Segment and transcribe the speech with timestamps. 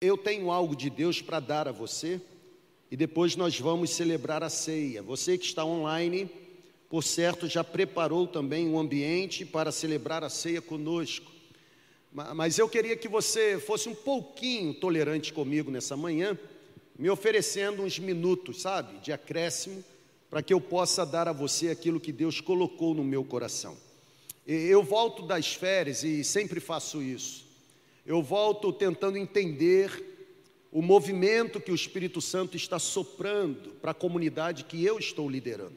[0.00, 2.20] Eu tenho algo de Deus para dar a você
[2.88, 5.02] e depois nós vamos celebrar a ceia.
[5.02, 6.30] Você que está online,
[6.88, 11.32] por certo, já preparou também um ambiente para celebrar a ceia conosco.
[12.12, 16.38] Mas eu queria que você fosse um pouquinho tolerante comigo nessa manhã,
[16.96, 19.84] me oferecendo uns minutos, sabe, de acréscimo,
[20.30, 23.76] para que eu possa dar a você aquilo que Deus colocou no meu coração.
[24.46, 27.47] Eu volto das férias e sempre faço isso
[28.08, 30.02] eu volto tentando entender
[30.72, 35.76] o movimento que o Espírito Santo está soprando para a comunidade que eu estou liderando.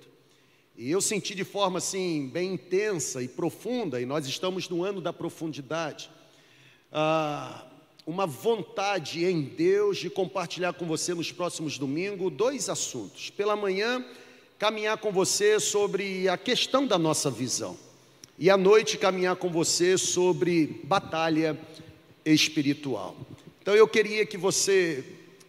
[0.77, 5.01] E eu senti de forma assim, bem intensa e profunda, e nós estamos no ano
[5.01, 6.09] da profundidade,
[6.89, 7.65] ah,
[8.07, 13.29] uma vontade em Deus de compartilhar com você nos próximos domingos dois assuntos.
[13.29, 14.05] Pela manhã,
[14.57, 17.77] caminhar com você sobre a questão da nossa visão,
[18.39, 21.59] e à noite, caminhar com você sobre batalha
[22.25, 23.15] espiritual.
[23.61, 25.03] Então eu queria que você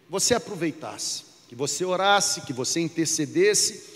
[0.09, 3.93] você aproveitasse, que você orasse, que você intercedesse,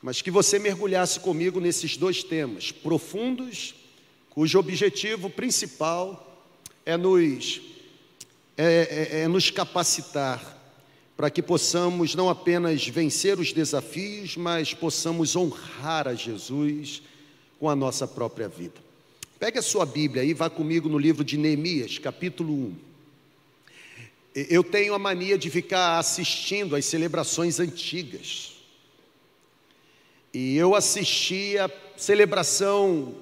[0.00, 3.74] mas que você mergulhasse comigo nesses dois temas profundos,
[4.30, 6.46] cujo objetivo principal
[6.86, 7.60] é nos
[8.56, 10.56] é, é, é nos capacitar
[11.18, 17.02] para que possamos não apenas vencer os desafios, mas possamos honrar a Jesus
[17.58, 18.87] com a nossa própria vida.
[19.38, 22.76] Pegue a sua Bíblia e vá comigo no livro de Neemias, capítulo 1.
[24.34, 28.56] Eu tenho a mania de ficar assistindo às celebrações antigas.
[30.34, 33.14] E eu assisti a celebração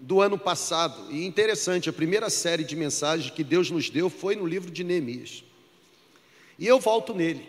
[0.00, 1.12] do ano passado.
[1.12, 4.82] E interessante, a primeira série de mensagens que Deus nos deu foi no livro de
[4.82, 5.44] Neemias.
[6.58, 7.46] E eu volto nele.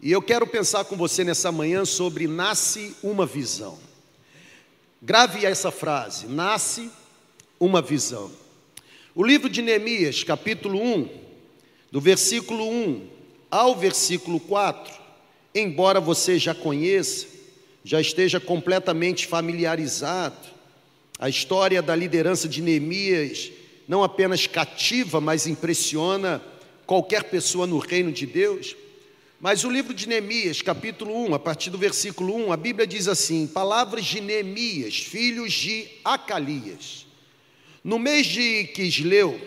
[0.00, 3.80] E eu quero pensar com você nessa manhã sobre nasce uma visão.
[5.02, 6.88] Grave essa frase: nasce
[7.58, 8.30] uma visão.
[9.14, 11.08] O livro de Neemias, capítulo 1,
[11.90, 13.08] do versículo 1
[13.50, 14.92] ao versículo 4,
[15.54, 17.26] embora você já conheça,
[17.82, 20.36] já esteja completamente familiarizado,
[21.18, 23.50] a história da liderança de Neemias
[23.88, 26.42] não apenas cativa, mas impressiona
[26.84, 28.76] qualquer pessoa no reino de Deus.
[29.40, 33.08] Mas o livro de Neemias, capítulo 1, a partir do versículo 1, a Bíblia diz
[33.08, 37.05] assim: Palavras de Neemias, filhos de Acalias
[37.86, 39.40] no mês de Quisleu,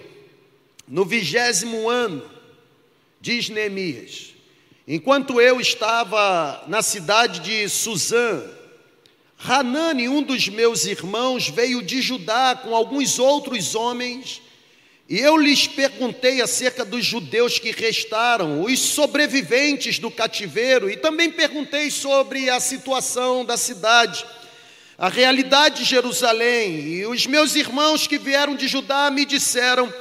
[0.87, 2.23] no vigésimo ano,
[3.19, 4.33] diz Neemias,
[4.87, 8.41] enquanto eu estava na cidade de Suzã,
[9.37, 14.41] Hanani, um dos meus irmãos, veio de Judá com alguns outros homens,
[15.09, 21.29] e eu lhes perguntei acerca dos judeus que restaram, os sobreviventes do cativeiro, e também
[21.29, 24.25] perguntei sobre a situação da cidade
[24.99, 26.77] a realidade de Jerusalém.
[26.89, 29.91] E os meus irmãos que vieram de Judá me disseram: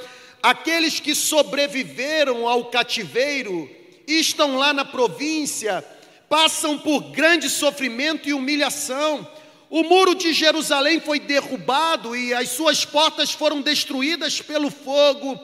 [0.42, 3.70] aqueles que sobreviveram ao cativeiro
[4.06, 5.84] e estão lá na província,
[6.28, 9.26] passam por grande sofrimento e humilhação.
[9.70, 15.38] O muro de Jerusalém foi derrubado e as suas portas foram destruídas pelo fogo,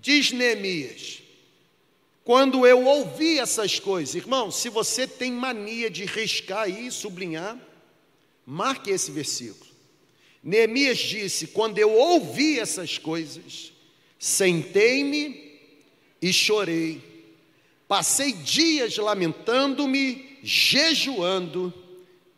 [0.00, 1.22] diz Neemias.
[2.24, 7.56] Quando eu ouvi essas coisas, irmão, se você tem mania de riscar e sublinhar,
[8.50, 9.70] Marque esse versículo.
[10.42, 13.74] Neemias disse: Quando eu ouvi essas coisas,
[14.18, 15.60] sentei-me
[16.22, 17.28] e chorei.
[17.86, 21.74] Passei dias lamentando-me, jejuando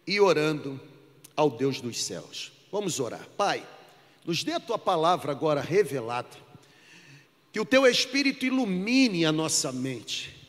[0.05, 0.81] e orando
[1.37, 2.51] ao Deus dos céus.
[2.73, 3.29] Vamos orar.
[3.37, 3.65] Pai,
[4.27, 6.37] nos dê a tua palavra agora revelada,
[7.53, 10.40] que o teu Espírito ilumine a nossa mente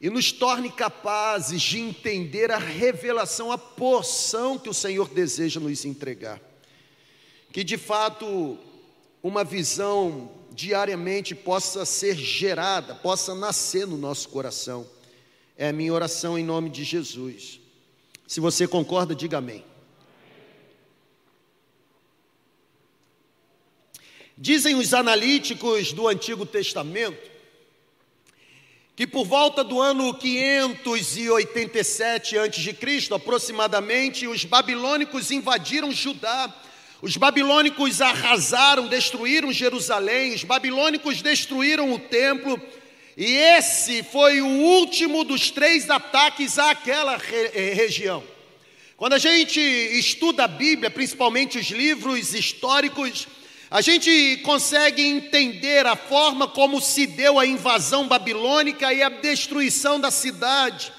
[0.00, 5.84] e nos torne capazes de entender a revelação, a porção que o Senhor deseja nos
[5.84, 6.40] entregar.
[7.52, 8.56] Que de fato
[9.22, 14.86] uma visão diariamente possa ser gerada, possa nascer no nosso coração.
[15.56, 17.60] É a minha oração em nome de Jesus.
[18.26, 19.64] Se você concorda, diga amém.
[24.36, 27.37] Dizem os analíticos do Antigo Testamento
[28.98, 36.52] que por volta do ano 587 a.C., aproximadamente, os babilônicos invadiram Judá.
[37.00, 42.60] Os babilônicos arrasaram, destruíram Jerusalém, os babilônicos destruíram o templo,
[43.16, 48.24] e esse foi o último dos três ataques àquela re eh, região.
[48.96, 53.28] Quando a gente estuda a Bíblia, principalmente os livros históricos,
[53.70, 60.00] a gente consegue entender a forma como se deu a invasão babilônica e a destruição
[60.00, 60.90] da cidade.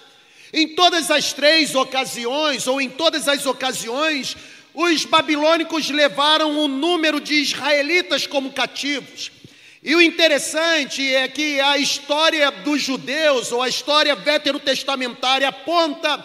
[0.53, 4.37] Em todas as três ocasiões, ou em todas as ocasiões,
[4.73, 9.31] os babilônicos levaram o número de israelitas como cativos.
[9.81, 16.23] E o interessante é que a história dos judeus, ou a história veterotestamentária, aponta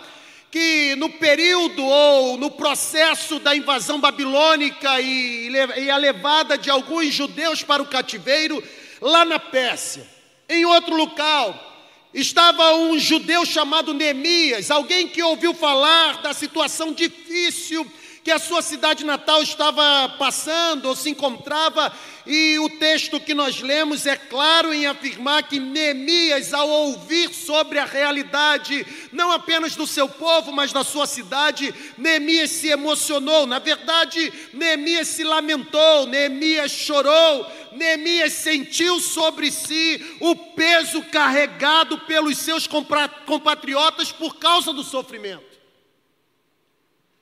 [0.54, 7.12] que no período ou no processo da invasão babilônica e, e a levada de alguns
[7.12, 8.62] judeus para o cativeiro,
[9.00, 10.06] lá na Pérsia,
[10.48, 11.73] em outro local,
[12.14, 17.84] estava um judeu chamado Neemias, alguém que ouviu falar da situação difícil
[18.24, 21.92] que a sua cidade natal estava passando ou se encontrava,
[22.26, 27.78] e o texto que nós lemos é claro em afirmar que Neemias, ao ouvir sobre
[27.78, 33.46] a realidade, não apenas do seu povo, mas da sua cidade, Neemias se emocionou.
[33.46, 42.38] Na verdade, Neemias se lamentou, Neemias chorou, Neemias sentiu sobre si o peso carregado pelos
[42.38, 45.54] seus compatriotas por causa do sofrimento.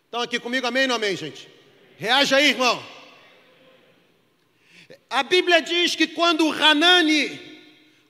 [0.05, 1.49] Estão aqui comigo, amém ou amém, gente?
[1.97, 2.83] Reaja aí, irmão.
[5.09, 7.41] A Bíblia diz que quando Hanani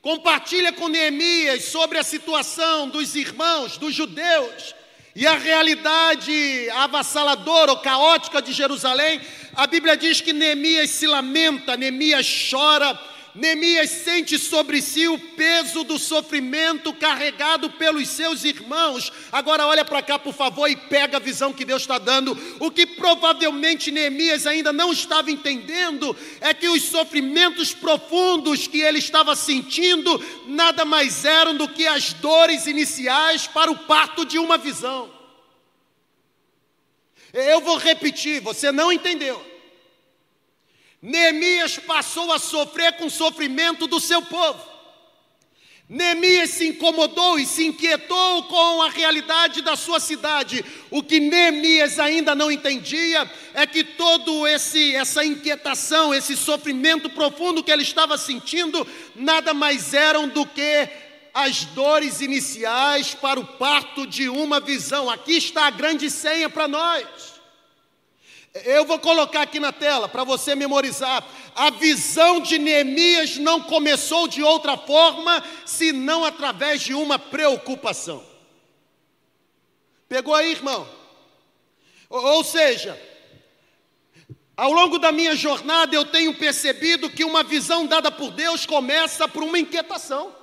[0.01, 4.75] compartilha com Neemias sobre a situação dos irmãos, dos judeus,
[5.15, 9.21] e a realidade avassaladora ou caótica de Jerusalém,
[9.55, 12.99] a Bíblia diz que Neemias se lamenta, Neemias chora,
[13.35, 19.11] Neemias sente sobre si o peso do sofrimento carregado pelos seus irmãos.
[19.33, 22.37] Agora olha para cá, por favor, e pega a visão que Deus está dando.
[22.61, 28.99] O que provavelmente Neemias ainda não estava entendendo é que os sofrimentos profundos que ele
[28.99, 34.59] estava sentindo nada mais eram do que as dores iniciais para o parto de uma
[34.59, 35.11] visão.
[37.33, 39.52] Eu vou repetir, você não entendeu.
[41.03, 44.71] Neemias passou a sofrer com o sofrimento do seu povo.
[45.89, 50.65] Neemias se incomodou e se inquietou com a realidade da sua cidade.
[50.91, 57.65] O que Neemias ainda não entendia é que todo esse essa inquietação, esse sofrimento profundo
[57.65, 60.89] que ele estava sentindo, nada mais eram do que
[61.35, 65.11] as dores iniciais para o parto de uma visão.
[65.11, 67.32] Aqui está a grande senha para nós.
[68.55, 71.27] Eu vou colocar aqui na tela para você memorizar.
[71.55, 78.23] A visão de Neemias não começou de outra forma senão através de uma preocupação.
[80.07, 80.87] Pegou aí, irmão?
[82.11, 83.01] Ou seja,
[84.55, 89.27] ao longo da minha jornada eu tenho percebido que uma visão dada por Deus começa
[89.27, 90.37] por uma inquietação.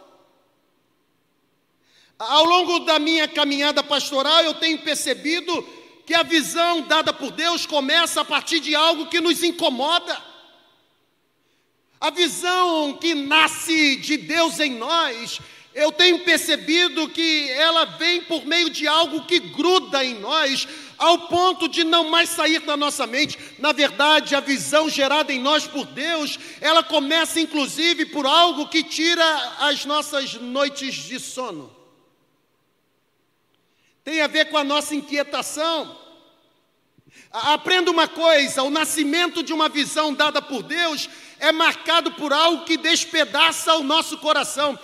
[2.17, 5.78] Ao longo da minha caminhada pastoral eu tenho percebido
[6.09, 10.19] que a visão dada por Deus começa a partir de algo que nos incomoda.
[12.01, 15.39] A visão que nasce de Deus em nós,
[15.71, 20.67] eu tenho percebido que ela vem por meio de algo que gruda em nós,
[20.97, 23.37] ao ponto de não mais sair da nossa mente.
[23.59, 28.81] Na verdade, a visão gerada em nós por Deus, ela começa inclusive por algo que
[28.81, 29.23] tira
[29.59, 31.78] as nossas noites de sono
[34.09, 35.95] tem a ver com a nossa inquietação.
[37.29, 41.07] Aprenda uma coisa: o nascimento de uma visão dada por Deus
[41.39, 44.79] é marcado por algo que despedaça o nosso coração.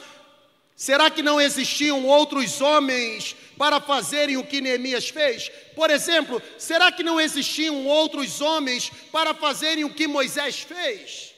[0.76, 5.50] Será que não existiam outros homens para fazerem o que Neemias fez?
[5.76, 11.34] Por exemplo, será que não existiam outros homens para fazerem o que Moisés fez?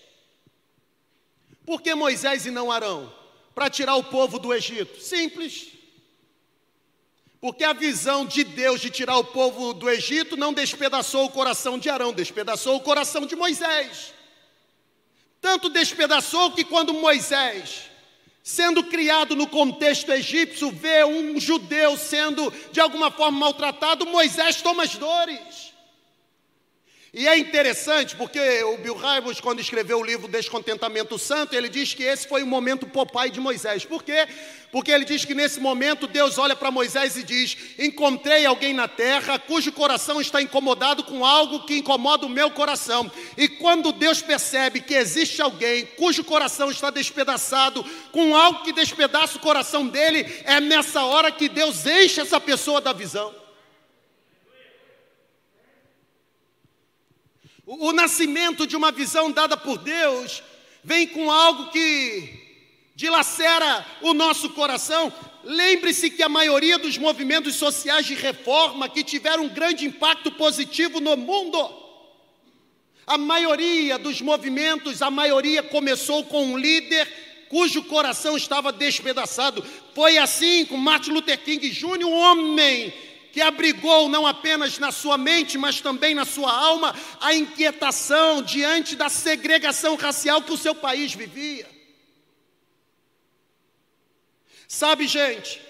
[1.66, 3.14] Por que Moisés e não Arão?
[3.56, 5.00] Para tirar o povo do Egito?
[5.00, 5.77] Simples.
[7.40, 11.78] Porque a visão de Deus de tirar o povo do Egito não despedaçou o coração
[11.78, 14.14] de Arão, despedaçou o coração de Moisés.
[15.40, 17.84] Tanto despedaçou que quando Moisés,
[18.42, 24.84] sendo criado no contexto egípcio, vê um judeu sendo de alguma forma maltratado, Moisés toma
[24.84, 25.67] as dores.
[27.14, 31.94] E é interessante porque o Bill Hybels, quando escreveu o livro Descontentamento Santo, ele diz
[31.94, 33.86] que esse foi o momento popai de Moisés.
[33.86, 34.28] Por quê?
[34.72, 38.90] Porque ele diz que nesse momento Deus olha para Moisés e diz: Encontrei alguém na
[38.90, 43.10] terra cujo coração está incomodado com algo que incomoda o meu coração.
[43.38, 49.38] E quando Deus percebe que existe alguém cujo coração está despedaçado com algo que despedaça
[49.38, 53.47] o coração dele, é nessa hora que Deus enche essa pessoa da visão.
[57.70, 60.42] O, nascimento de uma visão dada por Deus
[60.82, 62.30] vem com algo que
[62.96, 65.12] dilacera o nosso coração.
[65.44, 71.02] Lembre-se que a maioria dos movimentos sociais de reforma que tiveram um grande impacto positivo
[71.02, 71.58] no mundo,
[73.06, 77.06] a maioria dos movimentos, a maioria começou com um líder
[77.50, 79.62] cujo coração estava despedaçado.
[79.94, 82.94] Foi assim com Martin Luther King Jr., um homem
[83.38, 88.96] que abrigou não apenas na sua mente, mas também na sua alma a inquietação diante
[88.96, 91.70] da segregação racial que o seu país vivia.
[94.68, 95.62] Sabe, gente,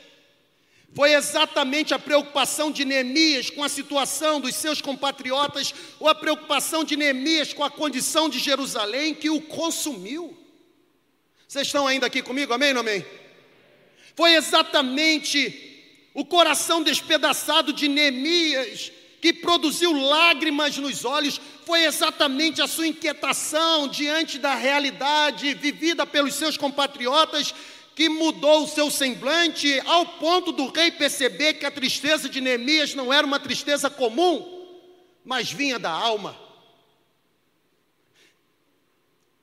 [0.96, 6.86] foi exatamente a preocupação de Neemias com a situação dos seus compatriotas, ou a preocupação
[6.86, 10.42] de Neemias com a condição de Jerusalém que o consumiu.
[11.46, 12.54] Vocês estão ainda aqui comigo?
[12.54, 13.06] Amém ou amém?
[14.16, 15.77] Foi exatamente
[16.18, 23.88] o coração despedaçado de Neemias que produziu lágrimas nos olhos, foi exatamente a sua inquietação
[23.88, 27.54] diante da realidade vivida pelos seus compatriotas
[27.94, 32.96] que mudou o seu semblante ao ponto do rei perceber que a tristeza de Neemias
[32.96, 34.66] não era uma tristeza comum,
[35.24, 36.36] mas vinha da alma.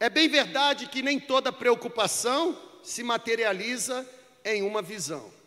[0.00, 4.04] É bem verdade que nem toda preocupação se materializa
[4.44, 5.43] em uma visão.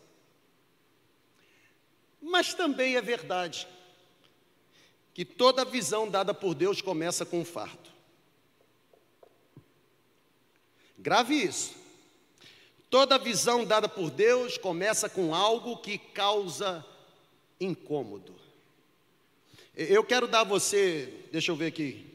[2.27, 3.65] Mas também é verdade
[5.13, 7.89] que toda visão dada por Deus começa com um fardo.
[10.97, 11.73] Grave isso.
[12.89, 16.85] Toda visão dada por Deus começa com algo que causa
[17.61, 18.35] incômodo.
[19.73, 22.05] Eu quero dar a você, deixa eu ver aqui,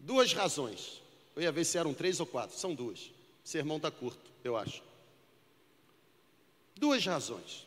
[0.00, 1.02] duas razões.
[1.36, 3.00] Eu ia ver se eram três ou quatro, são duas.
[3.44, 4.91] O sermão está curto, eu acho.
[6.76, 7.66] Duas razões.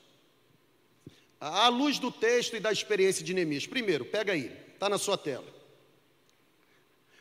[1.40, 3.68] À luz do texto e da experiência de Neemias.
[3.68, 5.54] Primeiro, pega aí, está na sua tela.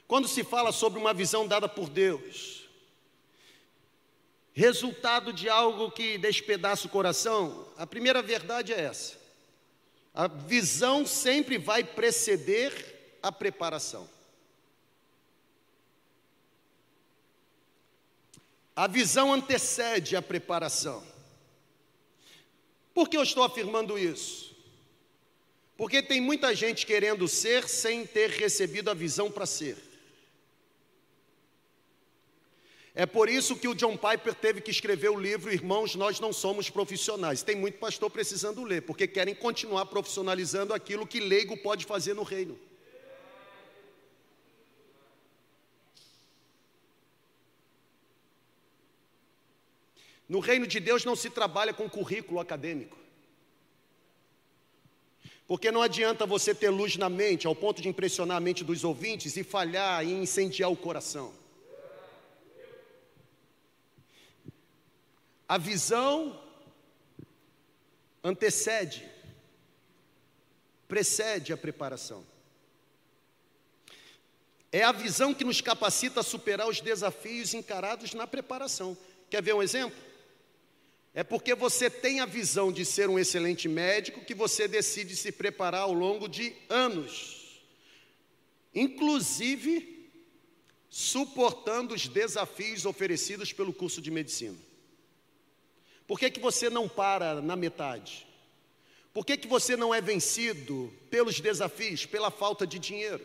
[0.06, 2.68] Quando se fala sobre uma visão dada por Deus,
[4.52, 9.18] resultado de algo que despedaça o coração, a primeira verdade é essa.
[10.14, 14.08] A visão sempre vai preceder a preparação.
[18.76, 21.13] A visão antecede a preparação.
[22.94, 24.54] Por que eu estou afirmando isso?
[25.76, 29.76] Porque tem muita gente querendo ser sem ter recebido a visão para ser.
[32.94, 36.32] É por isso que o John Piper teve que escrever o livro Irmãos, Nós Não
[36.32, 37.42] Somos Profissionais.
[37.42, 42.22] Tem muito pastor precisando ler, porque querem continuar profissionalizando aquilo que leigo pode fazer no
[42.22, 42.56] reino.
[50.28, 52.96] No reino de Deus não se trabalha com currículo acadêmico.
[55.46, 58.82] Porque não adianta você ter luz na mente ao ponto de impressionar a mente dos
[58.82, 61.34] ouvintes e falhar e incendiar o coração.
[65.46, 66.40] A visão
[68.22, 69.06] antecede,
[70.88, 72.24] precede a preparação.
[74.72, 78.96] É a visão que nos capacita a superar os desafios encarados na preparação.
[79.28, 80.13] Quer ver um exemplo?
[81.14, 85.30] É porque você tem a visão de ser um excelente médico que você decide se
[85.30, 87.62] preparar ao longo de anos,
[88.74, 90.10] inclusive
[90.90, 94.58] suportando os desafios oferecidos pelo curso de medicina.
[96.04, 98.26] Por que, que você não para na metade?
[99.12, 103.24] Por que, que você não é vencido pelos desafios, pela falta de dinheiro?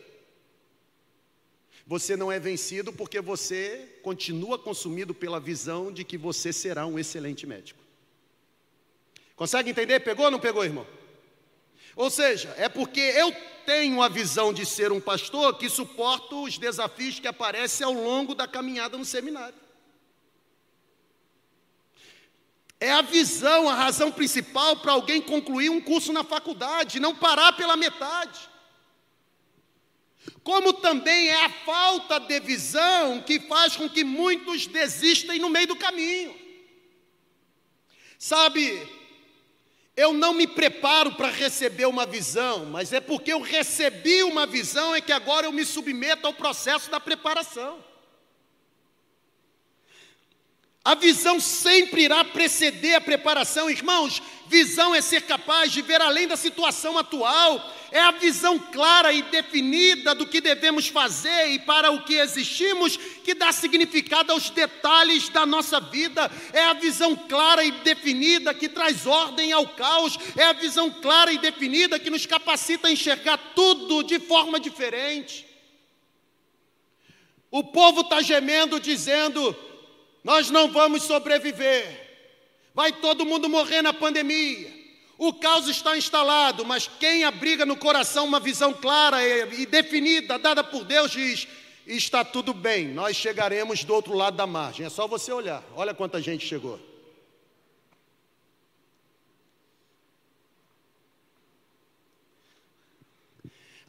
[1.84, 6.96] Você não é vencido porque você continua consumido pela visão de que você será um
[6.96, 7.79] excelente médico.
[9.40, 10.00] Consegue entender?
[10.00, 10.86] Pegou ou não pegou, irmão?
[11.96, 16.58] Ou seja, é porque eu tenho a visão de ser um pastor que suporto os
[16.58, 19.58] desafios que aparecem ao longo da caminhada no seminário.
[22.78, 27.54] É a visão, a razão principal para alguém concluir um curso na faculdade, não parar
[27.54, 28.40] pela metade.
[30.44, 35.68] Como também é a falta de visão que faz com que muitos desistem no meio
[35.68, 36.38] do caminho.
[38.18, 38.99] Sabe,
[39.96, 44.94] eu não me preparo para receber uma visão, mas é porque eu recebi uma visão
[44.94, 47.89] é que agora eu me submeto ao processo da preparação.
[50.90, 54.20] A visão sempre irá preceder a preparação, irmãos.
[54.48, 59.22] Visão é ser capaz de ver além da situação atual, é a visão clara e
[59.22, 65.28] definida do que devemos fazer e para o que existimos que dá significado aos detalhes
[65.28, 70.46] da nossa vida, é a visão clara e definida que traz ordem ao caos, é
[70.46, 75.46] a visão clara e definida que nos capacita a enxergar tudo de forma diferente.
[77.48, 79.56] O povo está gemendo, dizendo:
[80.22, 82.08] nós não vamos sobreviver.
[82.74, 84.80] Vai todo mundo morrer na pandemia.
[85.18, 90.64] O caos está instalado, mas quem abriga no coração uma visão clara e definida, dada
[90.64, 91.46] por Deus, diz:
[91.86, 94.86] está tudo bem, nós chegaremos do outro lado da margem.
[94.86, 95.62] É só você olhar.
[95.74, 96.80] Olha quanta gente chegou.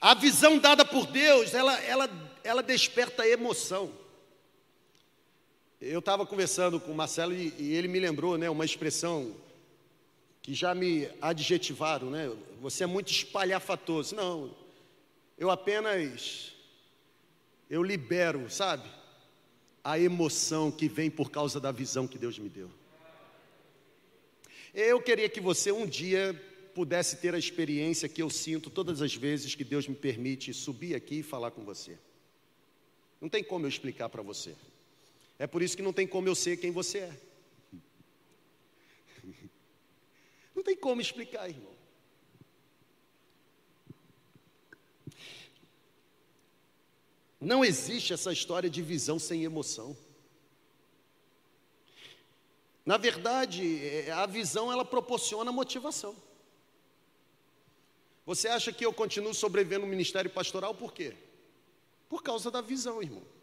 [0.02, 2.10] A visão dada por Deus, ela, ela,
[2.44, 4.01] ela desperta emoção.
[5.82, 9.36] Eu estava conversando com o Marcelo e, e, ele me lembrou né, uma expressão
[10.40, 12.32] que já me adjetivaram, né?
[12.62, 14.16] Você é muito espalhafatoso.
[14.16, 14.56] Não,
[15.40, 16.54] eu apenas
[17.68, 18.88] eu libero, sabe?
[19.84, 22.70] A emoção que vem por causa da visão que Deus me deu.
[24.76, 26.40] Eu queria que você um dia
[26.76, 30.94] pudesse ter a experiência que eu sinto todas as vezes que Deus me permite subir
[30.94, 31.98] aqui e falar com você.
[33.20, 34.54] Não tem como eu explicar para você.
[35.42, 37.20] É por isso que não tem como eu ser quem você é.
[40.54, 41.74] Não tem como explicar, irmão.
[47.40, 49.98] Não existe essa história de visão sem emoção.
[52.86, 56.16] Na verdade, é, a visão ela proporciona motivação.
[58.28, 61.16] Você acha que eu continuo sobrevivendo no ministério pastoral por quê?
[62.08, 63.41] Por causa da visão, irmão.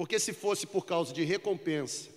[0.00, 2.08] Porque se fosse por causa de recompensa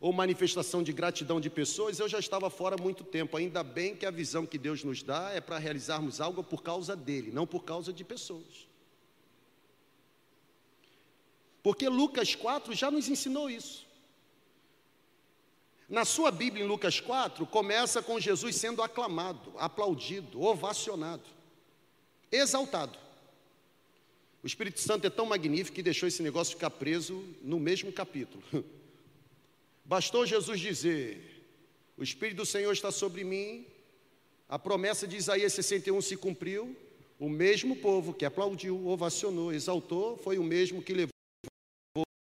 [0.00, 3.36] ou manifestação de gratidão de pessoas, eu já estava fora há muito tempo.
[3.36, 6.96] Ainda bem que a visão que Deus nos dá é para realizarmos algo por causa
[6.96, 8.66] dele, não por causa de pessoas.
[11.62, 13.86] Porque Lucas 4 já nos ensinou isso.
[15.88, 21.22] Na sua Bíblia, em Lucas 4, começa com Jesus sendo aclamado, aplaudido, ovacionado,
[22.32, 22.98] exaltado.
[24.42, 28.42] O Espírito Santo é tão magnífico que deixou esse negócio ficar preso no mesmo capítulo.
[29.84, 31.44] Bastou Jesus dizer:
[31.96, 33.66] O Espírito do Senhor está sobre mim,
[34.48, 36.76] a promessa de Isaías 61 se cumpriu,
[37.18, 41.10] o mesmo povo que aplaudiu, ovacionou, exaltou, foi o mesmo que levou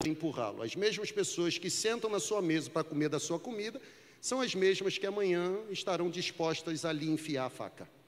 [0.03, 0.63] a empurrá-lo.
[0.63, 3.79] As mesmas pessoas que sentam na sua mesa para comer da sua comida
[4.19, 7.98] são as mesmas que amanhã estarão dispostas a lhe enfiar a faca.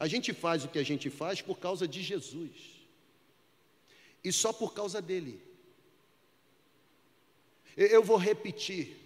[0.00, 2.50] A gente faz o que a gente faz por causa de Jesus.
[4.24, 5.38] E só por causa dele.
[7.76, 8.96] Eu vou repetir,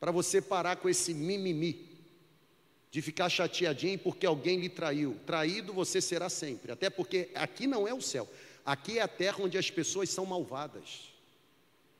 [0.00, 1.88] para você parar com esse mimimi,
[2.90, 5.16] de ficar chateadinho porque alguém lhe traiu.
[5.24, 8.28] Traído você será sempre, até porque aqui não é o céu,
[8.66, 11.12] aqui é a terra onde as pessoas são malvadas,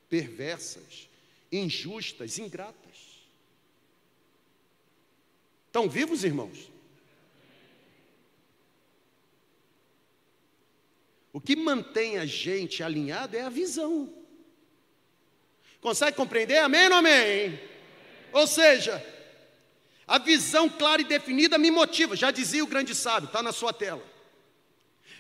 [0.09, 1.09] perversas,
[1.53, 3.21] injustas, ingratas.
[5.69, 6.80] Estão vivos, irmãos?
[11.33, 14.13] O que mantém a gente alinhado é a visão.
[15.81, 16.59] Consegue compreender?
[16.59, 17.61] Amém ou amém?
[18.33, 19.05] Ou seja,
[20.07, 22.17] a visão clara e definida me motiva.
[22.17, 24.03] Já dizia o grande sábio, está na sua tela.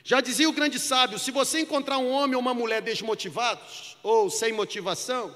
[0.02, 4.28] Já dizia o grande sábio: se você encontrar um homem ou uma mulher desmotivados ou
[4.28, 5.34] sem motivação,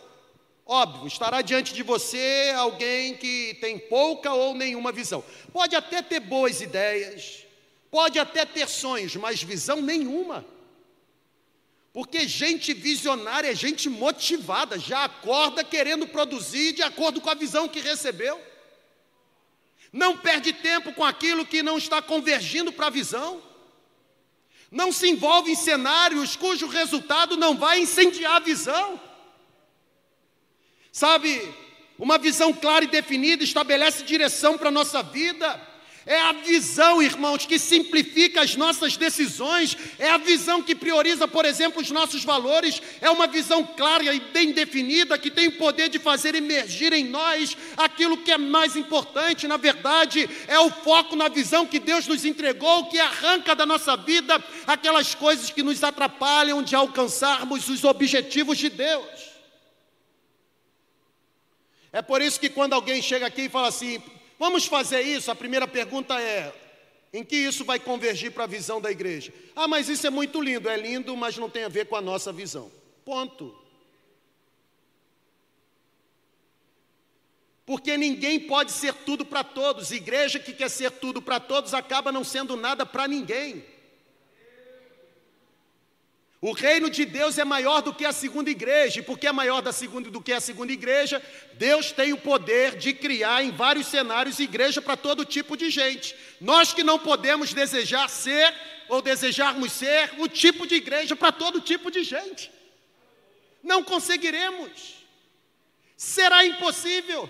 [0.66, 5.22] óbvio, estará diante de você alguém que tem pouca ou nenhuma visão.
[5.52, 7.46] Pode até ter boas ideias,
[7.90, 10.44] pode até ter sonhos, mas visão nenhuma.
[11.94, 17.68] Porque gente visionária é gente motivada, já acorda querendo produzir de acordo com a visão
[17.68, 18.42] que recebeu.
[19.92, 23.40] Não perde tempo com aquilo que não está convergindo para a visão.
[24.72, 29.00] Não se envolve em cenários cujo resultado não vai incendiar a visão.
[30.90, 31.54] Sabe,
[31.96, 35.73] uma visão clara e definida estabelece direção para a nossa vida
[36.06, 41.46] é a visão, irmãos, que simplifica as nossas decisões, é a visão que prioriza, por
[41.46, 45.88] exemplo, os nossos valores, é uma visão clara e bem definida que tem o poder
[45.88, 51.16] de fazer emergir em nós aquilo que é mais importante, na verdade, é o foco
[51.16, 55.82] na visão que Deus nos entregou, que arranca da nossa vida aquelas coisas que nos
[55.82, 59.34] atrapalham de alcançarmos os objetivos de Deus.
[61.90, 64.02] É por isso que quando alguém chega aqui e fala assim,
[64.38, 65.30] Vamos fazer isso?
[65.30, 66.52] A primeira pergunta é:
[67.12, 69.32] em que isso vai convergir para a visão da igreja?
[69.54, 70.68] Ah, mas isso é muito lindo.
[70.68, 72.70] É lindo, mas não tem a ver com a nossa visão.
[73.04, 73.56] Ponto.
[77.66, 79.90] Porque ninguém pode ser tudo para todos.
[79.90, 83.64] Igreja que quer ser tudo para todos acaba não sendo nada para ninguém.
[86.46, 89.62] O reino de Deus é maior do que a segunda igreja, e porque é maior
[89.62, 91.22] da segunda, do que a segunda igreja,
[91.54, 96.14] Deus tem o poder de criar em vários cenários igreja para todo tipo de gente.
[96.38, 98.54] Nós que não podemos desejar ser
[98.90, 102.52] ou desejarmos ser o tipo de igreja para todo tipo de gente.
[103.62, 104.96] Não conseguiremos.
[105.96, 107.26] Será impossível.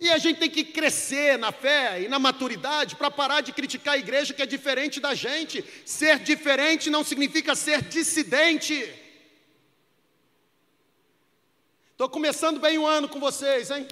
[0.00, 3.94] E a gente tem que crescer na fé e na maturidade para parar de criticar
[3.94, 5.64] a igreja que é diferente da gente.
[5.84, 8.74] Ser diferente não significa ser dissidente.
[11.90, 13.88] Estou começando bem o ano com vocês, hein?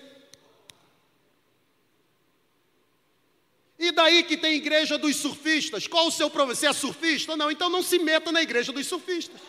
[3.76, 5.88] E daí que tem igreja dos surfistas?
[5.88, 6.54] Qual o seu problema?
[6.54, 7.36] Você é surfista?
[7.36, 9.40] Não, então não se meta na igreja dos surfistas.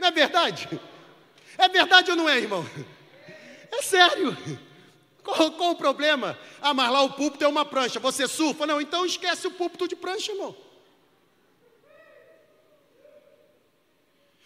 [0.00, 0.68] Não é verdade?
[1.56, 2.68] É verdade ou não é, irmão?
[3.70, 4.36] É sério.
[5.26, 6.38] Qual, qual o problema?
[6.62, 7.98] Ah, mas lá o púlpito é uma prancha.
[7.98, 8.64] Você surfa?
[8.64, 10.54] Não, então esquece o púlpito de prancha, irmão.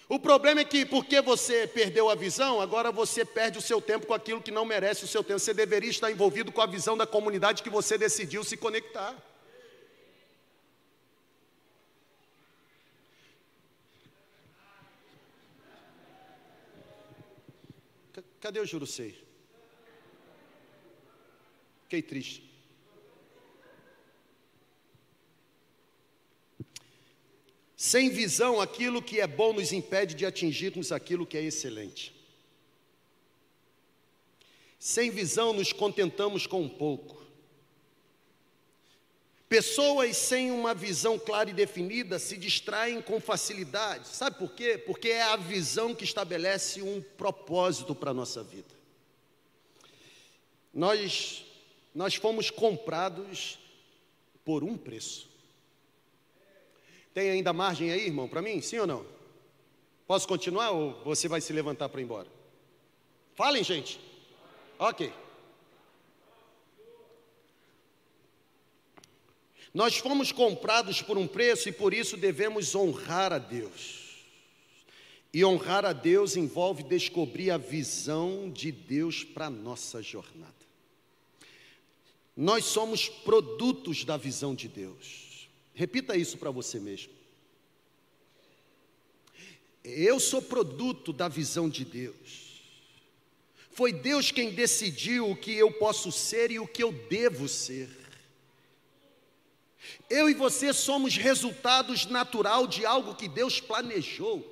[0.08, 4.06] O problema é que porque você perdeu a visão, agora você perde o seu tempo
[4.06, 5.38] com aquilo que não merece o seu tempo.
[5.38, 9.14] Você deveria estar envolvido com a visão da comunidade que você decidiu se conectar.
[18.40, 19.29] Cadê o Jurusei?
[21.90, 22.48] Fiquei triste.
[27.76, 32.14] Sem visão, aquilo que é bom nos impede de atingirmos aquilo que é excelente.
[34.78, 37.26] Sem visão, nos contentamos com um pouco.
[39.48, 44.06] Pessoas sem uma visão clara e definida se distraem com facilidade.
[44.06, 44.78] Sabe por quê?
[44.78, 48.78] Porque é a visão que estabelece um propósito para a nossa vida.
[50.72, 51.49] Nós,
[51.94, 53.58] nós fomos comprados
[54.44, 55.28] por um preço.
[57.12, 58.60] Tem ainda margem aí, irmão, para mim?
[58.60, 59.06] Sim ou não?
[60.06, 62.28] Posso continuar ou você vai se levantar para ir embora?
[63.34, 64.00] Falem, gente.
[64.78, 65.12] Ok.
[69.72, 74.24] Nós fomos comprados por um preço e por isso devemos honrar a Deus.
[75.32, 80.59] E honrar a Deus envolve descobrir a visão de Deus para a nossa jornada.
[82.40, 85.46] Nós somos produtos da visão de Deus.
[85.74, 87.12] Repita isso para você mesmo.
[89.84, 92.62] Eu sou produto da visão de Deus.
[93.72, 97.90] Foi Deus quem decidiu o que eu posso ser e o que eu devo ser.
[100.08, 104.50] Eu e você somos resultados natural de algo que Deus planejou.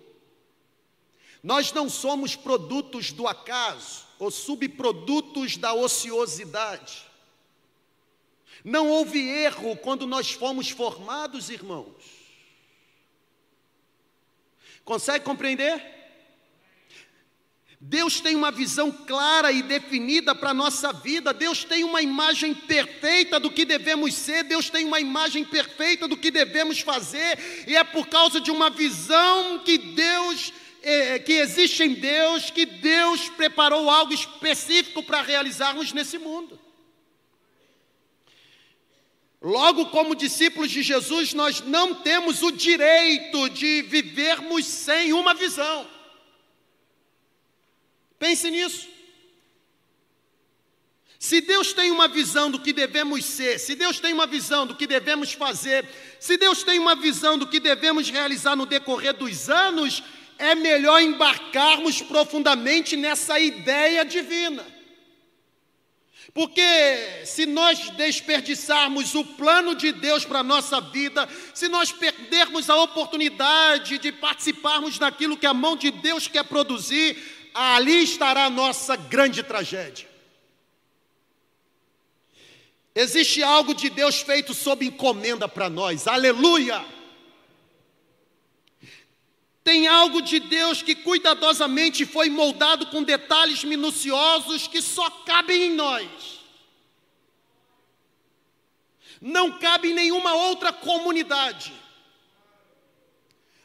[1.43, 7.08] Nós não somos produtos do acaso ou subprodutos da ociosidade.
[8.65, 11.95] Não houve erro quando nós fomos formados, irmãos.
[14.85, 15.99] Consegue compreender?
[17.81, 22.53] Deus tem uma visão clara e definida para a nossa vida, Deus tem uma imagem
[22.53, 27.77] perfeita do que devemos ser, Deus tem uma imagem perfeita do que devemos fazer, e
[27.77, 33.29] é por causa de uma visão que Deus, é, que existe em Deus, que Deus
[33.29, 36.59] preparou algo específico para realizarmos nesse mundo.
[39.41, 45.87] Logo, como discípulos de Jesus, nós não temos o direito de vivermos sem uma visão.
[48.19, 48.89] Pense nisso.
[51.21, 54.75] Se Deus tem uma visão do que devemos ser, se Deus tem uma visão do
[54.75, 55.89] que devemos fazer,
[56.21, 60.03] se Deus tem uma visão do que devemos realizar no decorrer dos anos,
[60.39, 64.78] é melhor embarcarmos profundamente nessa ideia divina.
[66.35, 66.63] Porque
[67.25, 72.77] se nós desperdiçarmos o plano de Deus para a nossa vida, se nós perdermos a
[72.77, 77.17] oportunidade de participarmos daquilo que a mão de Deus quer produzir,
[77.55, 80.09] ali estará a nossa grande tragédia.
[82.95, 86.98] Existe algo de Deus feito sob encomenda para nós, aleluia!
[89.69, 95.75] Tem algo de Deus que cuidadosamente foi moldado com detalhes minuciosos que só cabem em
[95.75, 96.09] nós.
[99.21, 101.71] Não cabe em nenhuma outra comunidade.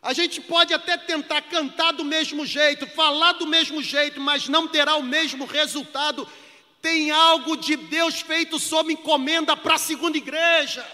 [0.02, 4.68] A gente pode até tentar cantar do mesmo jeito, falar do mesmo jeito, mas não
[4.68, 6.28] terá o mesmo resultado.
[6.82, 10.86] Tem algo de Deus feito sob encomenda para a segunda igreja.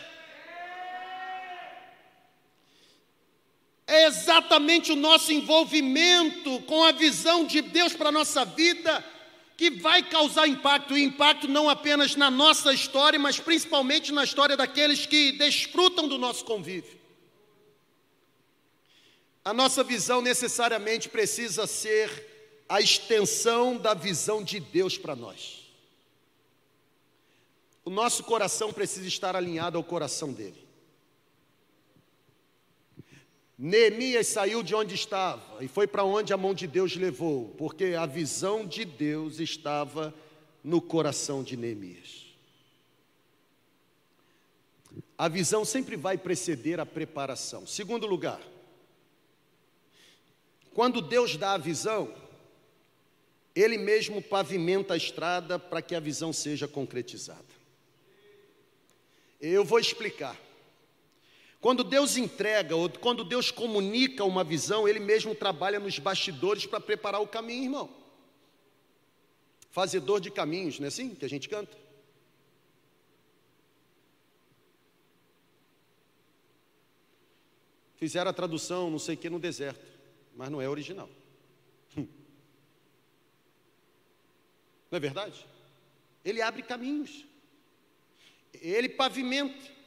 [3.89, 9.03] É exatamente o nosso envolvimento com a visão de Deus para a nossa vida
[9.57, 14.55] que vai causar impacto, e impacto não apenas na nossa história, mas principalmente na história
[14.55, 16.99] daqueles que desfrutam do nosso convívio.
[19.43, 25.67] A nossa visão necessariamente precisa ser a extensão da visão de Deus para nós.
[27.83, 30.68] O nosso coração precisa estar alinhado ao coração dele.
[33.61, 37.87] Neemias saiu de onde estava e foi para onde a mão de Deus levou, porque
[37.87, 40.15] a visão de Deus estava
[40.63, 42.27] no coração de Neemias.
[45.17, 47.67] A visão sempre vai preceder a preparação.
[47.67, 48.39] Segundo lugar,
[50.73, 52.15] quando Deus dá a visão,
[53.53, 57.43] Ele mesmo pavimenta a estrada para que a visão seja concretizada.
[59.41, 60.39] Eu vou explicar.
[61.61, 66.79] Quando Deus entrega, ou quando Deus comunica uma visão, Ele mesmo trabalha nos bastidores para
[66.79, 67.89] preparar o caminho, irmão.
[69.69, 71.77] Fazedor de caminhos, não é assim que a gente canta?
[77.97, 79.85] Fizeram a tradução, não sei o que, no deserto,
[80.33, 81.09] mas não é original.
[81.97, 82.07] Hum.
[84.89, 85.45] Não é verdade?
[86.23, 87.25] Ele abre caminhos,
[88.53, 89.78] ele pavimenta.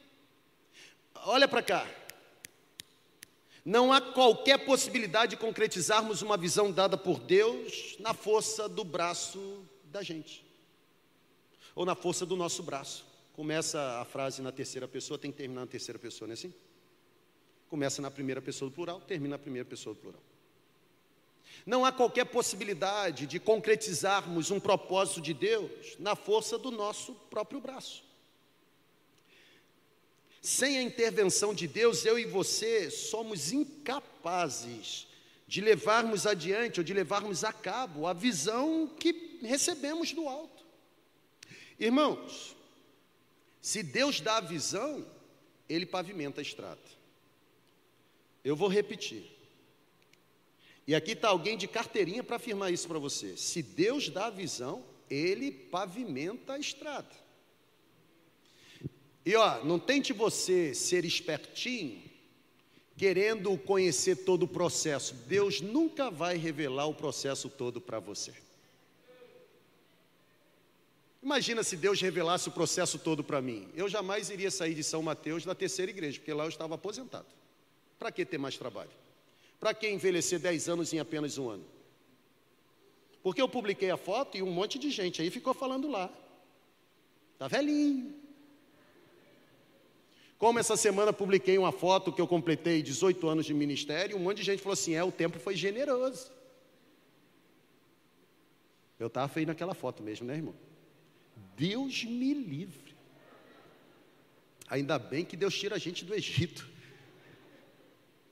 [1.24, 1.88] Olha para cá.
[3.64, 9.64] Não há qualquer possibilidade de concretizarmos uma visão dada por Deus na força do braço
[9.84, 10.44] da gente,
[11.74, 13.04] ou na força do nosso braço.
[13.34, 16.52] Começa a frase na terceira pessoa, tem que terminar na terceira pessoa, não é assim?
[17.68, 20.20] Começa na primeira pessoa do plural, termina na primeira pessoa do plural.
[21.64, 27.60] Não há qualquer possibilidade de concretizarmos um propósito de Deus na força do nosso próprio
[27.60, 28.02] braço.
[30.42, 35.06] Sem a intervenção de Deus, eu e você somos incapazes
[35.46, 40.64] de levarmos adiante ou de levarmos a cabo a visão que recebemos do alto.
[41.78, 42.56] Irmãos,
[43.60, 45.06] se Deus dá a visão,
[45.68, 46.80] Ele pavimenta a estrada.
[48.44, 49.30] Eu vou repetir.
[50.84, 53.36] E aqui está alguém de carteirinha para afirmar isso para você.
[53.36, 57.21] Se Deus dá a visão, Ele pavimenta a estrada.
[59.24, 62.02] E ó, não tente você ser espertinho,
[62.96, 65.14] querendo conhecer todo o processo.
[65.26, 68.34] Deus nunca vai revelar o processo todo para você.
[71.22, 73.68] Imagina se Deus revelasse o processo todo para mim.
[73.76, 77.26] Eu jamais iria sair de São Mateus da terceira igreja, porque lá eu estava aposentado.
[77.96, 78.90] Para que ter mais trabalho?
[79.60, 81.64] Para que envelhecer 10 anos em apenas um ano?
[83.22, 86.10] Porque eu publiquei a foto e um monte de gente aí ficou falando lá.
[87.34, 88.21] Está velhinho.
[90.42, 94.38] Como essa semana publiquei uma foto que eu completei 18 anos de ministério, um monte
[94.38, 96.32] de gente falou assim: é, o tempo foi generoso.
[98.98, 100.56] Eu estava feio naquela foto mesmo, né, irmão?
[101.56, 102.92] Deus me livre.
[104.66, 106.68] Ainda bem que Deus tira a gente do Egito.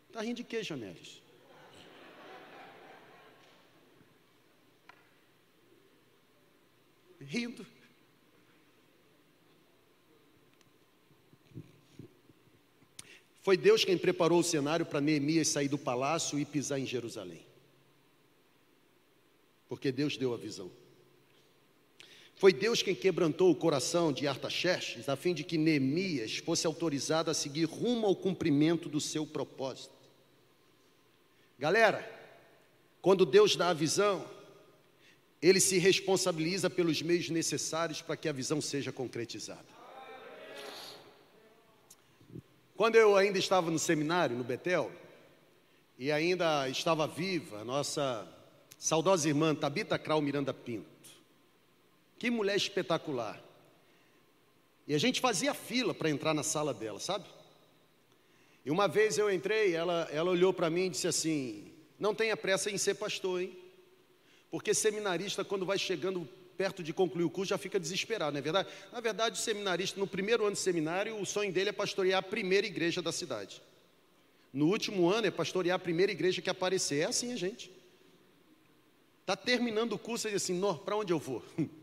[0.09, 1.23] Está rindo de quê, Janelis?
[7.21, 7.65] Rindo.
[13.51, 17.45] Foi Deus quem preparou o cenário para Neemias sair do palácio e pisar em Jerusalém.
[19.69, 20.71] Porque Deus deu a visão.
[22.37, 27.29] Foi Deus quem quebrantou o coração de Artaxerxes, a fim de que Neemias fosse autorizado
[27.29, 29.97] a seguir rumo ao cumprimento do seu propósito.
[31.59, 32.09] Galera,
[33.03, 34.25] quando Deus dá a visão,
[35.43, 39.80] Ele se responsabiliza pelos meios necessários para que a visão seja concretizada.
[42.81, 44.91] Quando eu ainda estava no seminário, no Betel,
[45.99, 48.27] e ainda estava viva a nossa
[48.79, 50.89] saudosa irmã Tabita Krau Miranda Pinto.
[52.19, 53.39] Que mulher espetacular.
[54.89, 57.27] E a gente fazia fila para entrar na sala dela, sabe?
[58.65, 62.35] E uma vez eu entrei, ela, ela olhou para mim e disse assim: Não tenha
[62.35, 63.55] pressa em ser pastor, hein?
[64.51, 66.27] Porque seminarista, quando vai chegando
[66.61, 68.69] perto de concluir o curso, já fica desesperado, não é verdade?
[68.93, 72.23] Na verdade, o seminarista, no primeiro ano de seminário, o sonho dele é pastorear a
[72.23, 73.63] primeira igreja da cidade.
[74.53, 76.99] No último ano é pastorear a primeira igreja que aparecer.
[76.99, 77.73] É assim a gente.
[79.23, 81.43] Está terminando o curso e diz assim: para onde eu vou?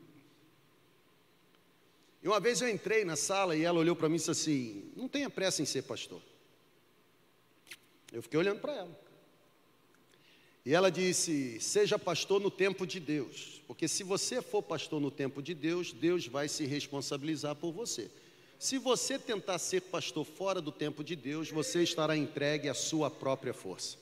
[2.23, 4.91] E uma vez eu entrei na sala e ela olhou para mim e disse assim:
[4.95, 6.21] Não tenha pressa em ser pastor.
[8.11, 9.06] Eu fiquei olhando para ela.
[10.67, 15.09] E ela disse: Seja pastor no tempo de Deus, porque se você for pastor no
[15.09, 18.11] tempo de Deus, Deus vai se responsabilizar por você.
[18.59, 23.09] Se você tentar ser pastor fora do tempo de Deus, você estará entregue à sua
[23.09, 23.95] própria força.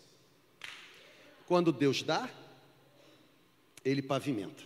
[1.46, 2.28] Quando Deus dá,
[3.84, 4.64] Ele pavimenta.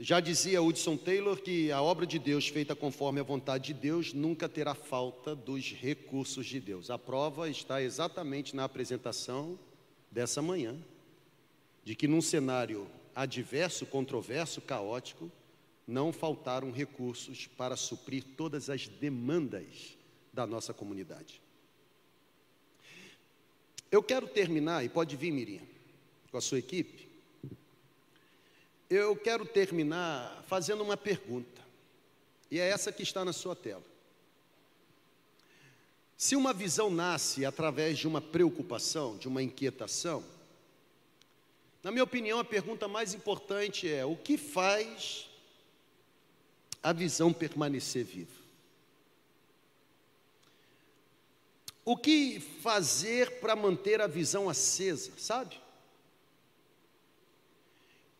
[0.00, 4.14] Já dizia Hudson Taylor que a obra de Deus feita conforme a vontade de Deus
[4.14, 6.88] nunca terá falta dos recursos de Deus.
[6.88, 9.58] A prova está exatamente na apresentação
[10.16, 10.74] dessa manhã,
[11.84, 15.30] de que num cenário adverso, controverso, caótico,
[15.86, 19.94] não faltaram recursos para suprir todas as demandas
[20.32, 21.38] da nossa comunidade.
[23.90, 25.62] Eu quero terminar, e pode vir, Miriam,
[26.30, 27.06] com a sua equipe,
[28.88, 31.60] eu quero terminar fazendo uma pergunta,
[32.50, 33.84] e é essa que está na sua tela.
[36.16, 40.24] Se uma visão nasce através de uma preocupação, de uma inquietação,
[41.82, 45.28] na minha opinião, a pergunta mais importante é: o que faz
[46.82, 48.34] a visão permanecer viva?
[51.84, 55.60] O que fazer para manter a visão acesa, sabe?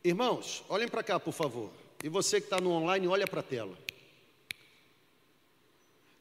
[0.04, 1.72] Irmãos, olhem para cá, por favor.
[2.04, 3.76] E você que está no online, olha para a tela.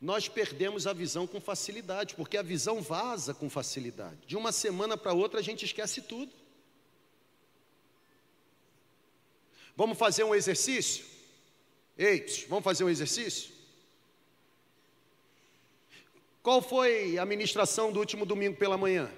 [0.05, 4.19] Nós perdemos a visão com facilidade, porque a visão vaza com facilidade.
[4.27, 6.31] De uma semana para outra a gente esquece tudo.
[9.75, 11.03] Vamos fazer um exercício?
[11.97, 13.51] Ei, vamos fazer um exercício?
[16.43, 19.11] Qual foi a ministração do último domingo pela manhã?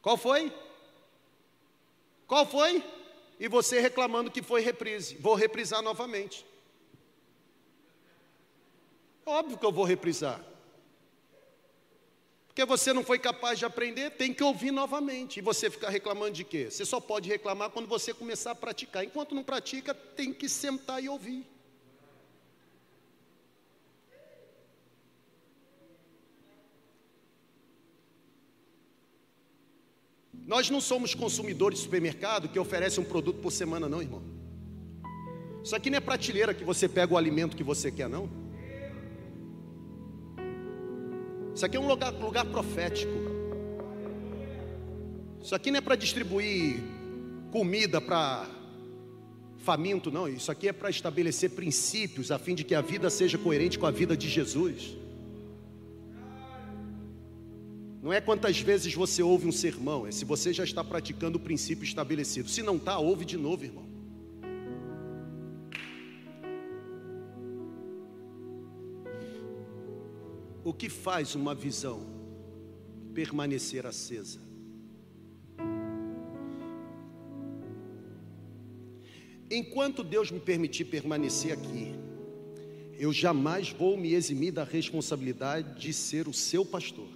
[0.00, 0.50] Qual foi?
[2.26, 2.82] Qual foi?
[3.38, 5.16] E você reclamando que foi reprise.
[5.16, 6.48] Vou reprisar novamente.
[9.24, 10.40] Óbvio que eu vou reprisar.
[12.46, 15.38] Porque você não foi capaz de aprender, tem que ouvir novamente.
[15.38, 16.68] E você ficar reclamando de quê?
[16.70, 19.04] Você só pode reclamar quando você começar a praticar.
[19.04, 21.46] Enquanto não pratica, tem que sentar e ouvir.
[30.44, 34.20] Nós não somos consumidores de supermercado que oferece um produto por semana, não, irmão.
[35.62, 38.49] Isso aqui não é prateleira que você pega o alimento que você quer, não.
[41.60, 43.12] Isso aqui é um lugar, lugar profético.
[45.42, 46.80] Isso aqui não é para distribuir
[47.50, 48.48] comida para
[49.58, 50.26] faminto, não.
[50.26, 53.84] Isso aqui é para estabelecer princípios a fim de que a vida seja coerente com
[53.84, 54.96] a vida de Jesus.
[58.02, 61.40] Não é quantas vezes você ouve um sermão, é se você já está praticando o
[61.42, 62.48] princípio estabelecido.
[62.48, 63.89] Se não está, ouve de novo, irmão.
[70.70, 72.06] O que faz uma visão
[73.12, 74.38] permanecer acesa?
[79.50, 81.92] Enquanto Deus me permitir permanecer aqui,
[82.96, 87.08] eu jamais vou me eximir da responsabilidade de ser o seu pastor.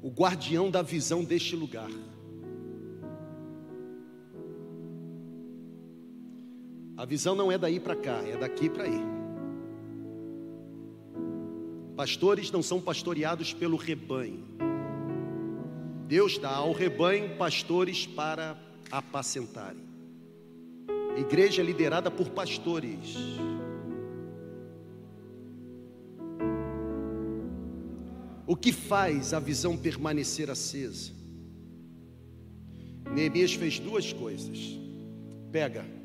[0.00, 1.90] O guardião da visão deste lugar.
[6.96, 9.15] A visão não é daí para cá, é daqui para aí.
[11.96, 14.44] Pastores não são pastoreados pelo rebanho.
[16.06, 18.56] Deus dá ao rebanho pastores para
[18.90, 19.84] apacentarem.
[21.16, 23.16] igreja é liderada por pastores.
[28.46, 31.12] O que faz a visão permanecer acesa?
[33.10, 34.58] Neemias fez duas coisas.
[35.50, 35.96] Pega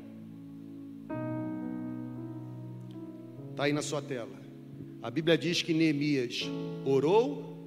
[3.52, 4.42] Está aí na sua tela.
[5.02, 6.48] A Bíblia diz que Neemias
[6.84, 7.58] orou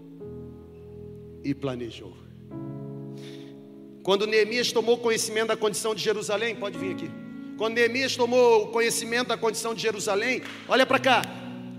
[1.43, 2.15] e planejou.
[4.01, 7.11] Quando Neemias tomou conhecimento da condição de Jerusalém, pode vir aqui.
[7.57, 11.23] Quando Neemias tomou conhecimento da condição de Jerusalém, olha para cá.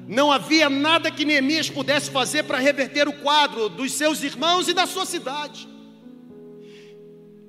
[0.07, 4.75] Não havia nada que Neemias pudesse fazer para reverter o quadro dos seus irmãos e
[4.75, 5.67] da sua cidade.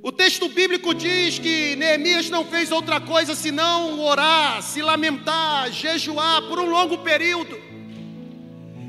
[0.01, 6.43] O texto bíblico diz que Neemias não fez outra coisa senão orar, se lamentar, jejuar
[6.47, 7.66] por um longo período.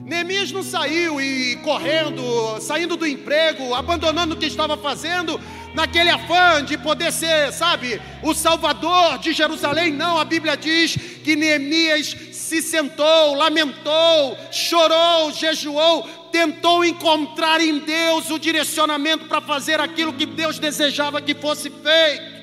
[0.08, 5.38] Neemias não saiu e correndo, saindo do emprego, abandonando o que estava fazendo,
[5.74, 9.92] naquele afã de poder ser, sabe, o salvador de Jerusalém.
[9.92, 18.30] Não, a Bíblia diz que Neemias se sentou, lamentou, chorou, jejuou, tentou encontrar em Deus
[18.30, 22.37] o direcionamento para fazer aquilo que Deus desejava que fosse feito.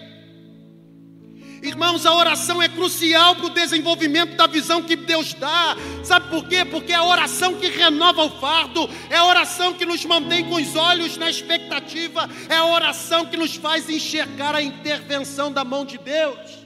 [1.65, 5.75] Irmãos, a oração é crucial para o desenvolvimento da visão que Deus dá.
[6.03, 6.63] Sabe por quê?
[6.63, 10.55] Porque é a oração que renova o fardo, é a oração que nos mantém com
[10.55, 15.85] os olhos na expectativa, é a oração que nos faz enxergar a intervenção da mão
[15.85, 16.65] de Deus.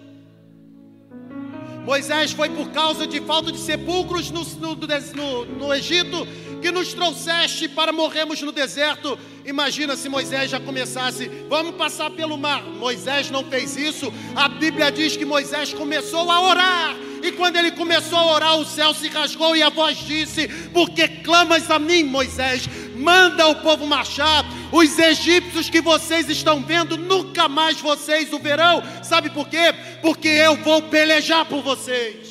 [1.86, 6.28] Moisés foi por causa de falta de sepulcros no, no, no, no Egito
[6.60, 9.17] que nos trouxeste para morrermos no deserto.
[9.45, 12.63] Imagina se Moisés já começasse, vamos passar pelo mar.
[12.63, 14.13] Moisés não fez isso.
[14.36, 16.96] A Bíblia diz que Moisés começou a orar.
[17.21, 21.08] E quando ele começou a orar, o céu se rasgou e a voz disse: Porque
[21.08, 22.67] clamas a mim, Moisés?
[22.96, 24.46] Manda o povo marchar.
[24.71, 28.84] Os egípcios que vocês estão vendo, nunca mais vocês o verão.
[29.04, 29.73] Sabe por quê?
[30.02, 32.29] Porque eu vou pelejar por vocês.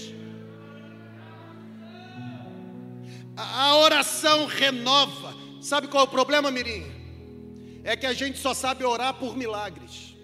[3.41, 5.32] A oração renova.
[5.61, 6.84] Sabe qual é o problema, Mirim?
[7.84, 10.16] É que a gente só sabe orar por milagres.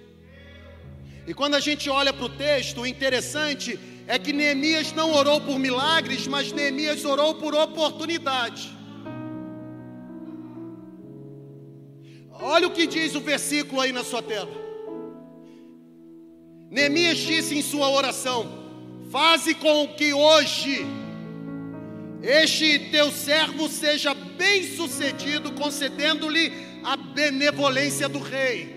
[1.24, 5.40] E quando a gente olha para o texto, o interessante é que Neemias não orou
[5.40, 8.68] por milagres, mas Neemias orou por oportunidade.
[12.32, 14.50] Olha o que diz o versículo aí na sua tela.
[16.68, 18.40] Neemias disse em sua oração:
[19.12, 20.84] Faze com que hoje
[22.26, 26.50] este teu servo seja bem-sucedido, concedendo-lhe
[26.82, 28.74] a benevolência do rei.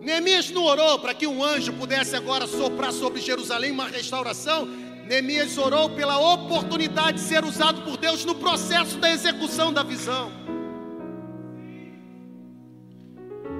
[0.00, 4.64] Neemias não orou para que um anjo pudesse agora soprar sobre Jerusalém uma restauração.
[5.06, 10.30] Neemias orou pela oportunidade de ser usado por Deus no processo da execução da visão.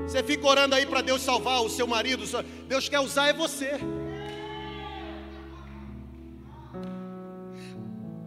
[0.07, 2.25] Você fica orando aí para Deus salvar o seu marido,
[2.69, 3.81] Deus quer usar é você.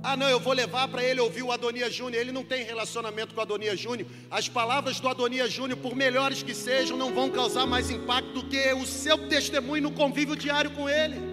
[0.06, 2.22] Ah, não, eu vou levar para ele ouvir o Adonias Júnior.
[2.22, 4.06] Ele não tem relacionamento com o Adonias Júnior.
[4.30, 8.44] As palavras do Adonias Júnior, por melhores que sejam, não vão causar mais impacto do
[8.44, 11.33] que o seu testemunho no convívio diário com ele.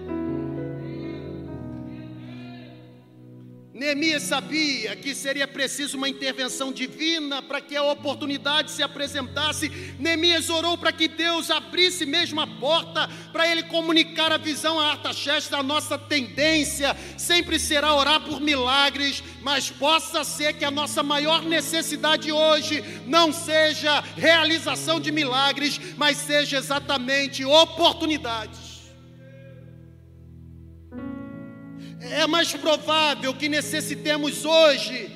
[3.81, 9.71] Neemias sabia que seria preciso uma intervenção divina para que a oportunidade se apresentasse.
[9.99, 14.91] Neemias orou para que Deus abrisse mesmo a porta para ele comunicar a visão a
[14.91, 15.51] Artaxerxes.
[15.55, 21.41] A nossa tendência sempre será orar por milagres, mas possa ser que a nossa maior
[21.41, 28.70] necessidade hoje não seja realização de milagres, mas seja exatamente oportunidades.
[32.01, 35.11] É mais provável que necessitemos hoje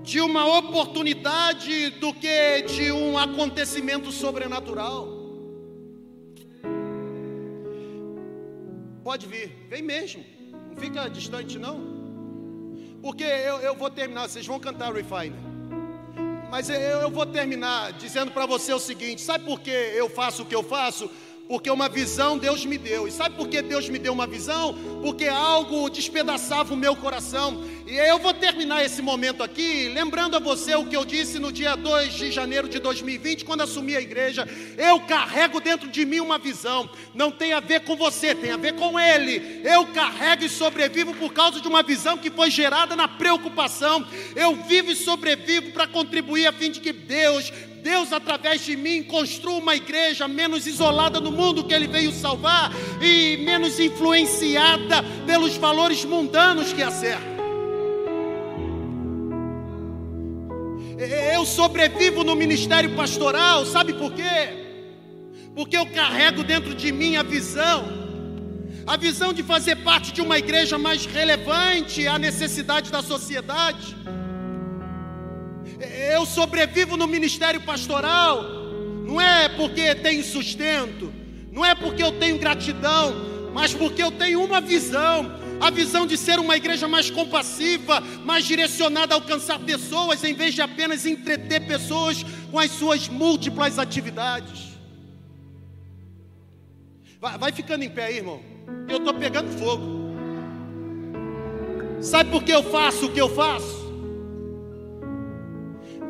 [0.00, 5.08] de uma oportunidade do que de um acontecimento sobrenatural.
[9.02, 10.24] Pode vir, vem mesmo,
[10.68, 11.94] não fica distante não.
[13.02, 15.36] Porque eu, eu vou terminar, vocês vão cantar Refine.
[16.48, 20.42] Mas eu, eu vou terminar dizendo para você o seguinte: sabe por que eu faço
[20.42, 21.10] o que eu faço?
[21.48, 23.06] Porque uma visão Deus me deu.
[23.06, 24.74] E sabe por que Deus me deu uma visão?
[25.02, 27.62] Porque algo despedaçava o meu coração.
[27.86, 31.52] E eu vou terminar esse momento aqui, lembrando a você o que eu disse no
[31.52, 34.48] dia 2 de janeiro de 2020, quando assumi a igreja.
[34.78, 36.88] Eu carrego dentro de mim uma visão.
[37.14, 39.60] Não tem a ver com você, tem a ver com Ele.
[39.62, 44.06] Eu carrego e sobrevivo por causa de uma visão que foi gerada na preocupação.
[44.34, 49.02] Eu vivo e sobrevivo para contribuir a fim de que Deus Deus, através de mim,
[49.02, 55.58] construa uma igreja menos isolada no mundo que Ele veio salvar e menos influenciada pelos
[55.58, 57.33] valores mundanos que a cercam.
[61.32, 64.64] Eu sobrevivo no ministério pastoral, sabe por quê?
[65.54, 67.84] Porque eu carrego dentro de mim a visão,
[68.86, 73.96] a visão de fazer parte de uma igreja mais relevante à necessidade da sociedade
[76.12, 78.42] eu sobrevivo no ministério pastoral,
[79.04, 81.12] não é porque tenho sustento,
[81.50, 83.14] não é porque eu tenho gratidão,
[83.52, 85.30] mas porque eu tenho uma visão,
[85.66, 90.54] a visão de ser uma igreja mais compassiva, mais direcionada a alcançar pessoas, em vez
[90.54, 94.74] de apenas entreter pessoas com as suas múltiplas atividades.
[97.20, 98.40] Vai, vai ficando em pé aí, irmão,
[98.88, 100.04] eu estou pegando fogo.
[102.00, 103.84] Sabe por que eu faço o que eu faço?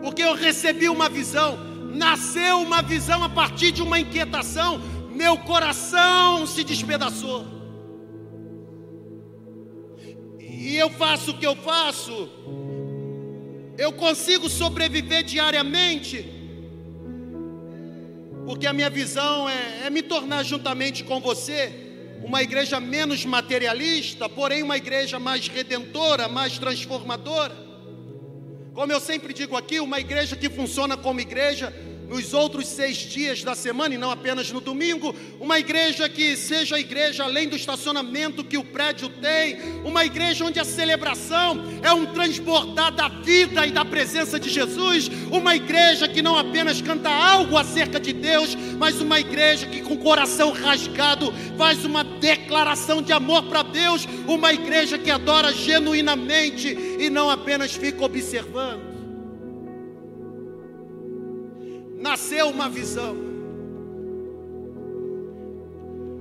[0.04, 1.56] porque eu recebi uma visão,
[1.94, 4.78] nasceu uma visão a partir de uma inquietação,
[5.10, 7.53] meu coração se despedaçou.
[10.64, 12.26] E eu faço o que eu faço,
[13.76, 16.24] eu consigo sobreviver diariamente,
[18.46, 21.70] porque a minha visão é, é me tornar juntamente com você
[22.24, 27.54] uma igreja menos materialista, porém uma igreja mais redentora, mais transformadora.
[28.72, 31.74] Como eu sempre digo aqui, uma igreja que funciona como igreja
[32.08, 36.76] nos outros seis dias da semana e não apenas no domingo, uma igreja que seja
[36.76, 41.92] a igreja além do estacionamento que o prédio tem, uma igreja onde a celebração é
[41.92, 47.10] um transbordar da vida e da presença de Jesus, uma igreja que não apenas canta
[47.10, 53.02] algo acerca de Deus, mas uma igreja que com o coração rasgado faz uma declaração
[53.02, 58.93] de amor para Deus, uma igreja que adora genuinamente e não apenas fica observando.
[62.06, 63.16] Nasceu uma visão.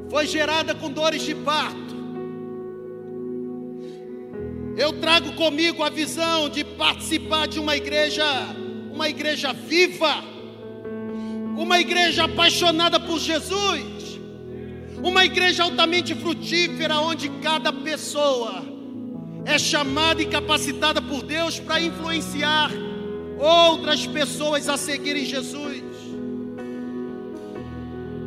[0.09, 1.93] Foi gerada com dores de parto.
[4.77, 8.23] Eu trago comigo a visão de participar de uma igreja,
[8.93, 10.23] uma igreja viva,
[11.57, 14.19] uma igreja apaixonada por Jesus,
[15.03, 18.63] uma igreja altamente frutífera, onde cada pessoa
[19.45, 22.71] é chamada e capacitada por Deus para influenciar
[23.39, 25.83] outras pessoas a seguirem Jesus.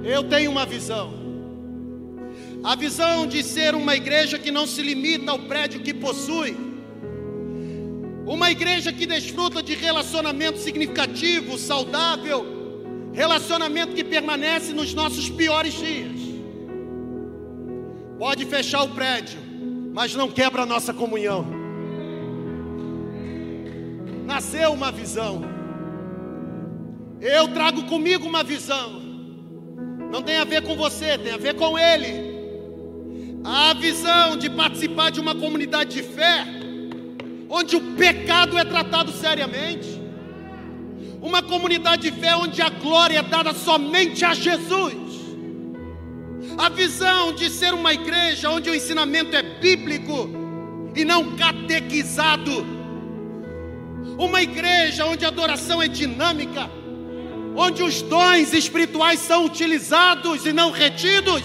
[0.04, 1.14] Eu tenho uma visão.
[2.62, 6.56] A visão de ser uma igreja que não se limita ao prédio que possui.
[8.26, 12.56] Uma igreja que desfruta de relacionamento significativo, saudável,
[13.16, 16.20] Relacionamento que permanece nos nossos piores dias.
[18.18, 19.38] Pode fechar o prédio,
[19.94, 21.65] mas não quebra a nossa comunhão.
[24.26, 25.42] Nasceu uma visão.
[27.20, 29.00] Eu trago comigo uma visão.
[30.10, 32.34] Não tem a ver com você, tem a ver com ele.
[33.44, 36.44] A visão de participar de uma comunidade de fé,
[37.48, 39.88] onde o pecado é tratado seriamente.
[41.22, 44.94] Uma comunidade de fé onde a glória é dada somente a Jesus.
[46.58, 50.28] A visão de ser uma igreja onde o ensinamento é bíblico
[50.96, 52.75] e não catequizado.
[54.18, 56.70] Uma igreja onde a adoração é dinâmica,
[57.54, 61.42] onde os dons espirituais são utilizados e não retidos.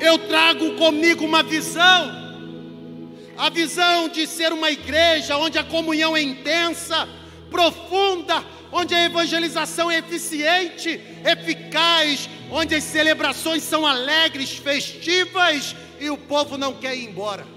[0.00, 2.26] Eu trago comigo uma visão
[3.36, 7.06] a visão de ser uma igreja onde a comunhão é intensa,
[7.50, 16.16] profunda, onde a evangelização é eficiente, eficaz, onde as celebrações são alegres, festivas e o
[16.16, 17.55] povo não quer ir embora.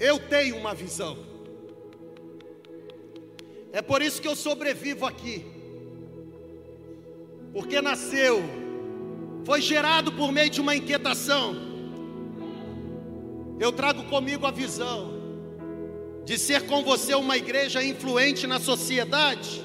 [0.00, 1.18] Eu tenho uma visão.
[3.70, 5.44] É por isso que eu sobrevivo aqui.
[7.52, 8.42] Porque nasceu
[9.44, 11.54] foi gerado por meio de uma inquietação.
[13.58, 15.20] Eu trago comigo a visão
[16.24, 19.64] de ser com você uma igreja influente na sociedade,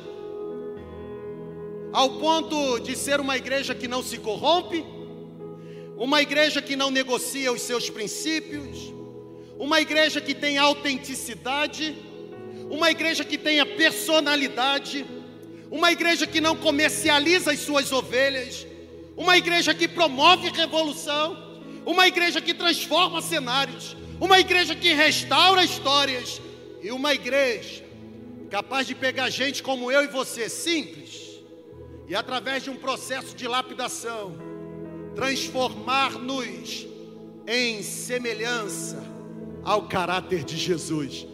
[1.93, 4.83] ao ponto de ser uma igreja que não se corrompe,
[5.95, 8.93] uma igreja que não negocia os seus princípios,
[9.57, 11.95] uma igreja que tem autenticidade,
[12.69, 15.05] uma igreja que tenha personalidade,
[15.71, 18.67] uma igreja que não comercializa as suas ovelhas,
[19.15, 26.41] uma igreja que promove revolução, uma igreja que transforma cenários, uma igreja que restaura histórias
[26.81, 27.83] e uma igreja
[28.49, 31.41] capaz de pegar gente como eu e você, simples,
[32.07, 34.37] e através de um processo de lapidação,
[35.15, 36.85] transformar-nos
[37.47, 39.14] em semelhança
[39.65, 41.27] ao caráter de Jesus.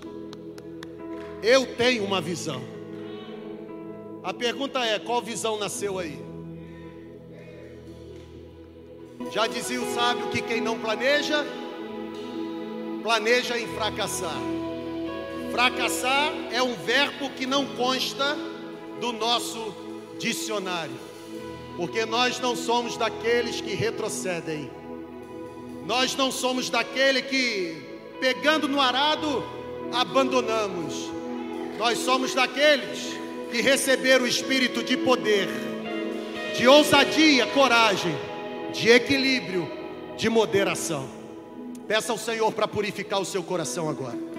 [1.44, 2.62] Eu tenho uma visão.
[4.24, 6.18] A pergunta é: qual visão nasceu aí?
[9.32, 11.46] Já dizia o sábio que quem não planeja,
[13.04, 14.42] planeja em fracassar.
[15.52, 18.38] Fracassar é um verbo que não consta
[19.00, 19.74] do nosso
[20.18, 20.96] dicionário,
[21.76, 24.72] porque nós não somos daqueles que retrocedem,
[25.86, 27.91] nós não somos daquele que,
[28.22, 29.44] pegando no arado,
[29.92, 31.12] abandonamos,
[31.80, 33.18] nós somos daqueles
[33.52, 35.50] que receberam o espírito de poder,
[36.56, 38.16] de ousadia, coragem
[38.72, 39.68] de equilíbrio,
[40.16, 41.10] de moderação.
[41.88, 44.31] Peça ao Senhor para purificar o seu coração agora.